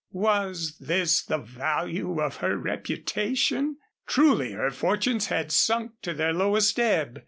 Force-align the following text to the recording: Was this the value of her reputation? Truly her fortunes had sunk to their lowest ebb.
Was 0.13 0.77
this 0.79 1.21
the 1.23 1.37
value 1.37 2.19
of 2.21 2.37
her 2.37 2.57
reputation? 2.57 3.77
Truly 4.07 4.53
her 4.53 4.71
fortunes 4.71 5.27
had 5.27 5.51
sunk 5.51 5.91
to 6.01 6.15
their 6.15 6.33
lowest 6.33 6.79
ebb. 6.79 7.19